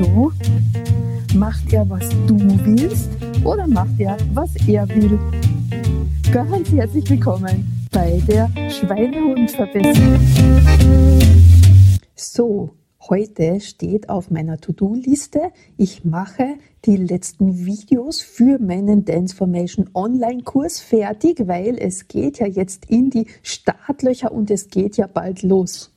[0.00, 0.32] so?
[1.34, 3.10] Macht er, was du willst
[3.44, 5.18] oder macht er, was er will?
[6.32, 10.18] Ganz herzlich willkommen bei der Schweinehundverbesserung.
[12.14, 12.70] So,
[13.08, 16.54] heute steht auf meiner To-Do-Liste, ich mache
[16.86, 23.26] die letzten Videos für meinen Danceformation Online-Kurs fertig, weil es geht ja jetzt in die
[23.42, 25.92] Startlöcher und es geht ja bald los.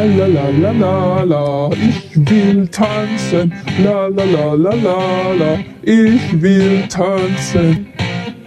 [0.00, 3.52] La la la la la la, ich will tanzen.
[3.84, 7.86] La la la la la la, ich will tanzen.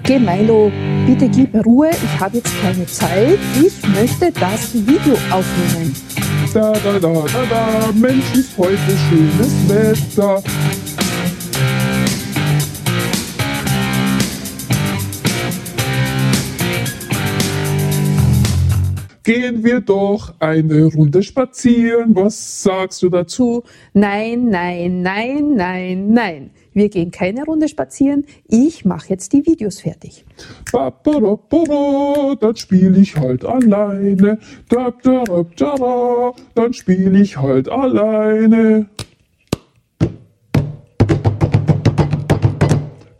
[0.01, 0.71] Geh Milo,
[1.05, 3.37] bitte gib Ruhe, ich habe jetzt keine Zeit.
[3.55, 5.95] Ich möchte das Video aufnehmen.
[6.55, 10.41] Da da da da da, Mensch ist heute schönes Wetter.
[19.23, 22.13] Gehen wir doch eine Runde spazieren.
[22.13, 23.63] Was sagst du dazu?
[23.93, 26.49] Nein, nein, nein, nein, nein.
[26.73, 28.25] Wir gehen keine Runde spazieren.
[28.49, 30.25] Ich mache jetzt die Videos fertig.
[30.73, 34.39] Ba, ba, da, ba, da, dann spiele ich halt alleine.
[34.67, 38.89] Da, da, da, da, da, dann spiele ich halt alleine.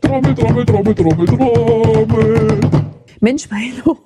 [0.02, 2.60] Trommel, Trommel, Trommel, Trommel, Trommel.
[3.20, 3.96] Mensch, Milo,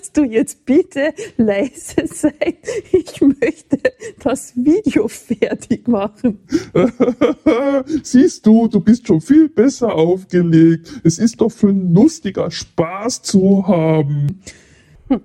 [0.00, 2.56] kannst du jetzt bitte leise sein?
[2.90, 3.78] Ich möchte
[4.22, 6.40] das Video fertig machen.
[8.02, 11.02] Siehst du, du bist schon viel besser aufgelegt.
[11.04, 14.40] Es ist doch für ein lustiger Spaß zu haben.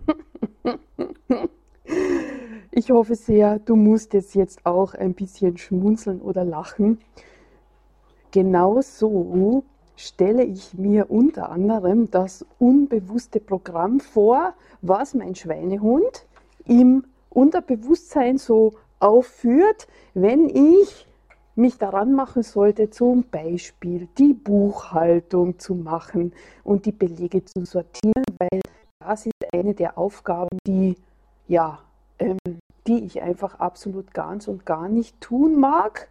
[2.78, 6.98] Ich hoffe sehr, du musst jetzt auch ein bisschen schmunzeln oder lachen.
[8.32, 9.64] Genau so
[9.96, 16.26] stelle ich mir unter anderem das unbewusste Programm vor, was mein Schweinehund
[16.66, 21.08] im Unterbewusstsein so aufführt, wenn ich
[21.56, 26.34] mich daran machen sollte, zum Beispiel die Buchhaltung zu machen
[26.64, 28.62] und die Belege zu sortieren, weil
[29.00, 30.96] das ist eine der Aufgaben, die
[31.48, 31.80] ja,
[32.20, 32.38] ähm,
[32.88, 36.10] die ich einfach absolut ganz und gar nicht tun mag.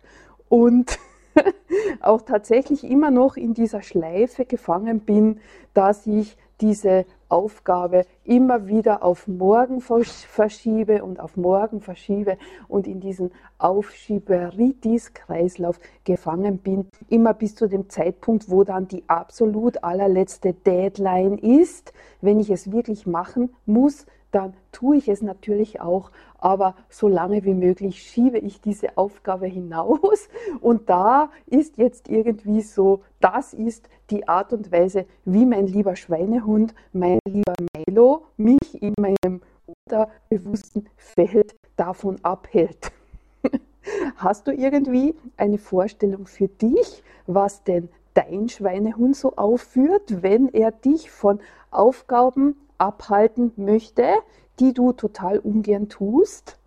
[0.49, 0.99] Und
[2.01, 5.41] auch tatsächlich immer noch in dieser Schleife gefangen bin,
[5.73, 13.01] dass ich diese Aufgabe immer wieder auf morgen verschiebe und auf morgen verschiebe und in
[13.01, 21.39] diesen Aufschieberitis-Kreislauf gefangen bin, immer bis zu dem Zeitpunkt, wo dann die absolut allerletzte Deadline
[21.39, 21.93] ist.
[22.21, 27.45] Wenn ich es wirklich machen muss, dann tue ich es natürlich auch, aber so lange
[27.45, 30.29] wie möglich schiebe ich diese Aufgabe hinaus.
[30.61, 35.97] Und da ist jetzt irgendwie so, das ist die Art und Weise, wie mein lieber
[35.97, 37.55] Schweinehund, mein lieber
[37.87, 42.93] Milo, mich in meinem unterbewussten Feld davon abhält.
[44.17, 50.71] Hast du irgendwie eine Vorstellung für dich, was denn dein Schweinehund so aufführt, wenn er
[50.71, 51.41] dich von
[51.71, 54.05] Aufgaben abhalten möchte,
[54.61, 56.59] die du total ungern tust.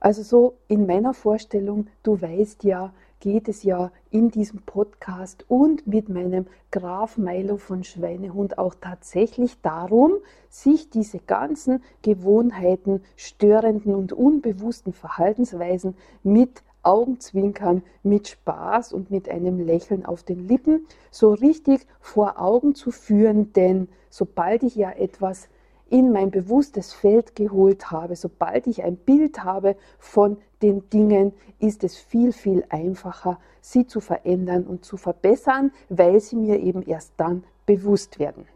[0.00, 5.86] Also so in meiner Vorstellung, du weißt ja, geht es ja in diesem Podcast und
[5.86, 10.12] mit meinem Graf Milo von Schweinehund auch tatsächlich darum,
[10.48, 19.60] sich diese ganzen Gewohnheiten, störenden und unbewussten Verhaltensweisen mit Augenzwinkern, mit Spaß und mit einem
[19.60, 25.48] Lächeln auf den Lippen so richtig vor Augen zu führen, denn sobald ich ja etwas
[25.90, 31.84] in mein bewusstes Feld geholt habe, sobald ich ein Bild habe von den Dingen, ist
[31.84, 37.14] es viel, viel einfacher, sie zu verändern und zu verbessern, weil sie mir eben erst
[37.16, 38.46] dann bewusst werden.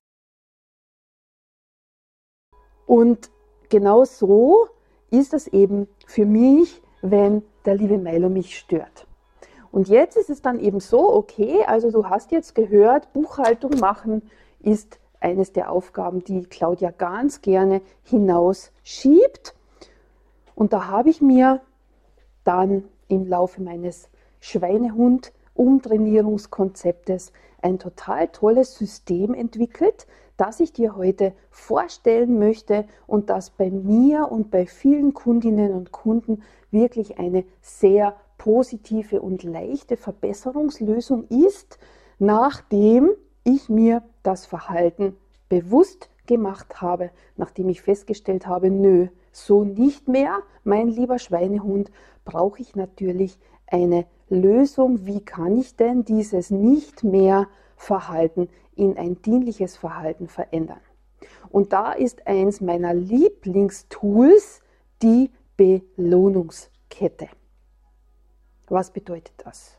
[2.86, 3.30] Und
[3.68, 4.68] genau so
[5.10, 9.06] ist es eben für mich, wenn der liebe Milo mich stört.
[9.70, 14.22] Und jetzt ist es dann eben so, okay, also du hast jetzt gehört, Buchhaltung machen
[14.60, 19.54] ist eines der Aufgaben, die Claudia ganz gerne hinausschiebt.
[20.54, 21.60] Und da habe ich mir
[22.44, 24.08] dann im Laufe meines
[24.40, 33.70] Schweinehund-Umtrainierungskonzeptes ein total tolles System entwickelt, das ich dir heute vorstellen möchte und das bei
[33.70, 41.78] mir und bei vielen Kundinnen und Kunden wirklich eine sehr positive und leichte Verbesserungslösung ist,
[42.18, 43.10] nachdem
[43.44, 45.16] ich mir das Verhalten
[45.48, 51.90] bewusst gemacht habe, nachdem ich festgestellt habe, nö, so nicht mehr, mein lieber Schweinehund,
[52.24, 59.20] brauche ich natürlich eine Lösung, wie kann ich denn dieses nicht mehr Verhalten in ein
[59.22, 60.80] dienliches Verhalten verändern.
[61.50, 64.60] Und da ist eins meiner Lieblingstools
[65.02, 67.28] die Belohnungskette.
[68.68, 69.78] Was bedeutet das?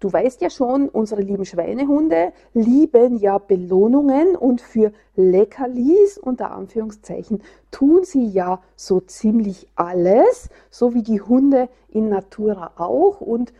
[0.00, 7.42] Du weißt ja schon, unsere lieben Schweinehunde lieben ja Belohnungen und für Leckerlis unter Anführungszeichen
[7.70, 13.20] tun sie ja so ziemlich alles, so wie die Hunde in Natura auch.
[13.20, 13.52] Und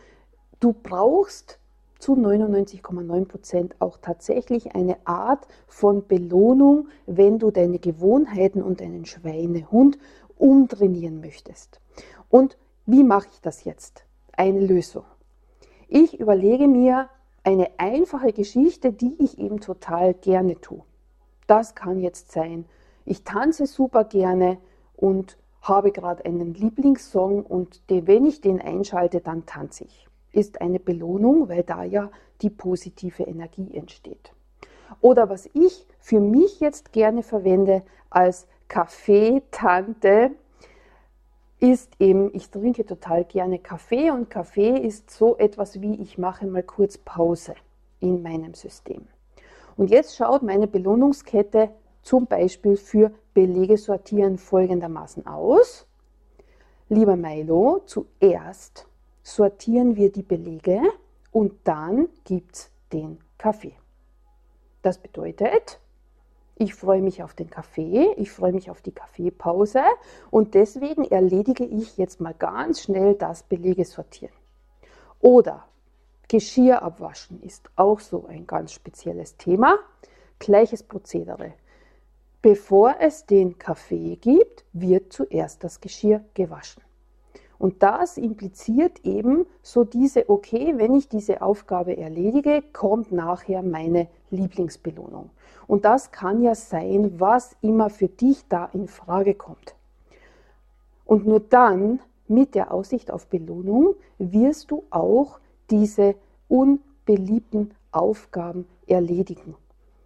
[0.59, 1.59] du brauchst
[2.01, 9.05] zu 99,9 Prozent auch tatsächlich eine Art von Belohnung, wenn du deine Gewohnheiten und deinen
[9.05, 9.97] Schweinehund
[10.37, 11.79] umtrainieren möchtest.
[12.29, 14.05] Und wie mache ich das jetzt?
[14.33, 15.03] Eine Lösung.
[15.87, 17.09] Ich überlege mir
[17.43, 20.83] eine einfache Geschichte, die ich eben total gerne tue.
[21.47, 22.65] Das kann jetzt sein,
[23.05, 24.57] ich tanze super gerne
[24.95, 30.79] und habe gerade einen Lieblingssong und wenn ich den einschalte, dann tanze ich ist eine
[30.79, 32.09] Belohnung, weil da ja
[32.41, 34.33] die positive Energie entsteht.
[34.99, 40.31] Oder was ich für mich jetzt gerne verwende als Kaffeetante,
[41.59, 46.47] ist eben, ich trinke total gerne Kaffee und Kaffee ist so etwas wie, ich mache
[46.47, 47.53] mal kurz Pause
[47.99, 49.07] in meinem System.
[49.77, 51.69] Und jetzt schaut meine Belohnungskette
[52.01, 55.85] zum Beispiel für Belege sortieren folgendermaßen aus.
[56.89, 58.87] Lieber Milo, zuerst
[59.23, 60.81] sortieren wir die Belege
[61.31, 63.75] und dann gibt es den Kaffee.
[64.81, 65.79] Das bedeutet,
[66.55, 69.81] ich freue mich auf den Kaffee, ich freue mich auf die Kaffeepause
[70.29, 74.33] und deswegen erledige ich jetzt mal ganz schnell das Belege sortieren.
[75.19, 75.65] Oder
[76.27, 79.79] Geschirr abwaschen ist auch so ein ganz spezielles Thema.
[80.39, 81.53] Gleiches Prozedere.
[82.41, 86.81] Bevor es den Kaffee gibt, wird zuerst das Geschirr gewaschen.
[87.61, 94.07] Und das impliziert eben so diese, okay, wenn ich diese Aufgabe erledige, kommt nachher meine
[94.31, 95.29] Lieblingsbelohnung.
[95.67, 99.75] Und das kann ja sein, was immer für dich da in Frage kommt.
[101.05, 106.15] Und nur dann, mit der Aussicht auf Belohnung, wirst du auch diese
[106.47, 109.53] unbeliebten Aufgaben erledigen.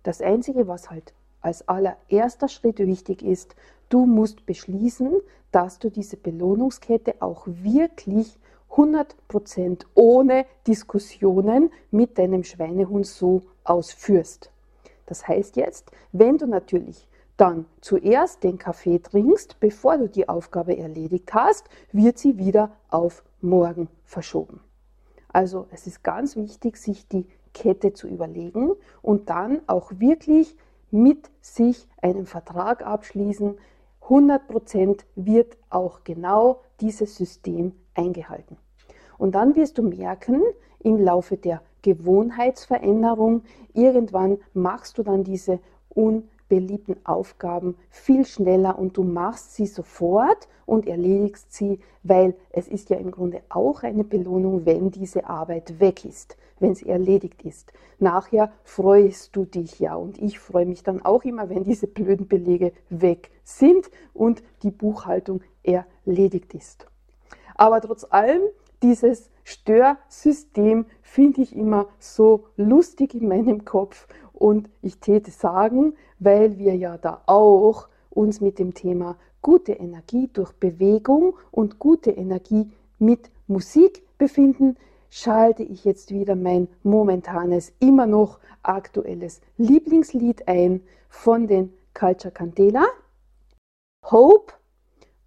[0.03, 3.55] Das Einzige, was halt als allererster Schritt wichtig ist,
[3.89, 5.13] du musst beschließen,
[5.51, 8.37] dass du diese Belohnungskette auch wirklich
[8.71, 14.51] 100% ohne Diskussionen mit deinem Schweinehund so ausführst.
[15.05, 20.77] Das heißt jetzt, wenn du natürlich dann zuerst den Kaffee trinkst, bevor du die Aufgabe
[20.77, 24.61] erledigt hast, wird sie wieder auf morgen verschoben.
[25.31, 28.71] Also es ist ganz wichtig, sich die Kette zu überlegen
[29.01, 30.55] und dann auch wirklich
[30.91, 33.57] mit sich einen Vertrag abschließen.
[34.07, 38.57] 100% wird auch genau dieses System eingehalten.
[39.17, 40.41] Und dann wirst du merken,
[40.79, 43.43] im Laufe der Gewohnheitsveränderung,
[43.73, 45.59] irgendwann machst du dann diese
[46.49, 52.89] unbeliebten Aufgaben viel schneller und du machst sie sofort und erledigst sie, weil es ist
[52.89, 57.71] ja im Grunde auch eine Belohnung, wenn diese Arbeit weg ist wenn es erledigt ist.
[57.99, 62.27] Nachher freust du dich ja und ich freue mich dann auch immer, wenn diese blöden
[62.27, 66.87] Belege weg sind und die Buchhaltung erledigt ist.
[67.55, 68.41] Aber trotz allem,
[68.81, 76.57] dieses Störsystem finde ich immer so lustig in meinem Kopf und ich täte sagen, weil
[76.57, 82.71] wir ja da auch uns mit dem Thema gute Energie durch Bewegung und gute Energie
[82.99, 84.77] mit Musik befinden,
[85.09, 92.85] schalte ich jetzt wieder mein momentanes, immer noch aktuelles Lieblingslied ein von den Culture Candela,
[94.03, 94.53] Hope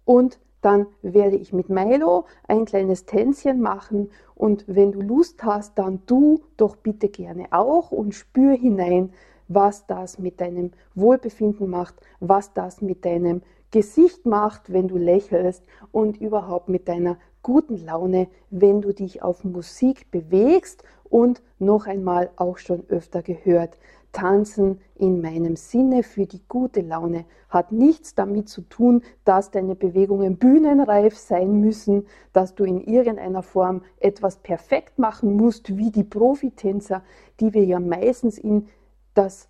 [0.05, 4.09] und dann werde ich mit Milo ein kleines Tänzchen machen.
[4.35, 9.11] Und wenn du Lust hast, dann du doch bitte gerne auch und spür hinein,
[9.47, 15.63] was das mit deinem Wohlbefinden macht, was das mit deinem Gesicht macht, wenn du lächelst
[15.91, 22.29] und überhaupt mit deiner guten Laune, wenn du dich auf Musik bewegst und noch einmal
[22.35, 23.77] auch schon öfter gehört,
[24.11, 29.75] Tanzen in meinem Sinne für die gute Laune hat nichts damit zu tun, dass deine
[29.75, 36.03] Bewegungen bühnenreif sein müssen, dass du in irgendeiner Form etwas perfekt machen musst, wie die
[36.03, 37.03] Profitänzer,
[37.39, 38.67] die wir ja meistens in
[39.13, 39.47] das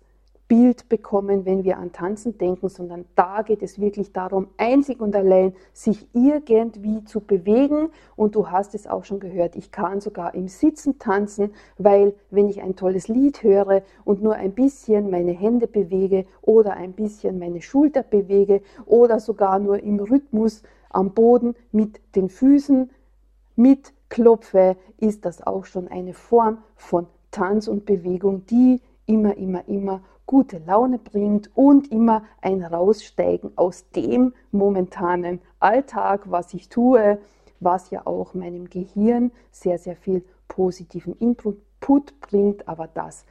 [0.50, 5.14] Bild bekommen, wenn wir an Tanzen denken, sondern da geht es wirklich darum, einzig und
[5.14, 7.90] allein sich irgendwie zu bewegen.
[8.16, 12.48] Und du hast es auch schon gehört, ich kann sogar im Sitzen tanzen, weil wenn
[12.48, 17.38] ich ein tolles Lied höre und nur ein bisschen meine Hände bewege oder ein bisschen
[17.38, 22.90] meine Schulter bewege oder sogar nur im Rhythmus am Boden mit den Füßen
[23.54, 30.00] mitklopfe, ist das auch schon eine Form von Tanz und Bewegung, die immer, immer, immer
[30.30, 37.18] gute Laune bringt und immer ein Raussteigen aus dem momentanen Alltag, was ich tue,
[37.58, 41.58] was ja auch meinem Gehirn sehr, sehr viel positiven Input
[42.20, 43.24] bringt, aber das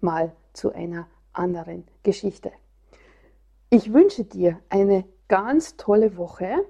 [0.00, 2.50] mal zu einer anderen Geschichte.
[3.68, 6.64] Ich wünsche dir eine ganz tolle Woche.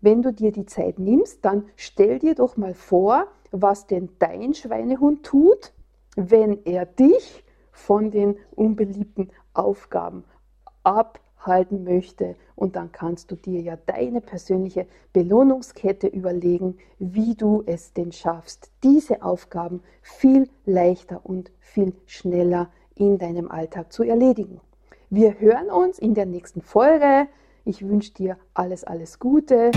[0.00, 4.54] Wenn du dir die Zeit nimmst, dann stell dir doch mal vor, was denn dein
[4.54, 5.72] Schweinehund tut,
[6.16, 10.24] wenn er dich von den unbeliebten Aufgaben
[10.82, 12.36] abhalten möchte.
[12.54, 18.70] Und dann kannst du dir ja deine persönliche Belohnungskette überlegen, wie du es denn schaffst,
[18.82, 24.60] diese Aufgaben viel leichter und viel schneller in deinem Alltag zu erledigen.
[25.08, 27.26] Wir hören uns in der nächsten Folge.
[27.64, 29.70] Ich wünsche dir alles, alles Gute.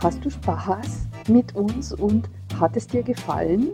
[0.00, 3.72] Hast du Spaß mit uns und hat es dir gefallen?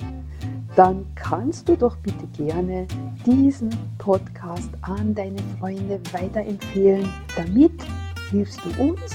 [0.76, 2.86] Dann kannst du doch bitte gerne
[3.24, 7.08] diesen Podcast an deine Freunde weiterempfehlen.
[7.36, 7.72] Damit
[8.30, 9.14] hilfst du uns,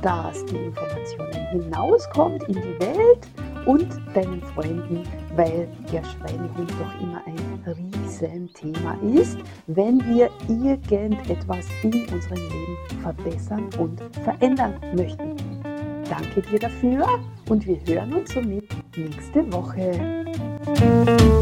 [0.00, 3.28] dass die Informationen hinauskommt in die Welt
[3.66, 5.02] und deinen Freunden,
[5.36, 13.68] weil der Schweinehund doch immer ein Riesenthema ist, wenn wir irgendetwas in unserem Leben verbessern
[13.78, 15.36] und verändern möchten.
[16.08, 17.06] Danke dir dafür
[17.50, 18.64] und wir hören uns somit
[18.96, 20.17] nächste Woche.
[20.38, 21.37] Thank you.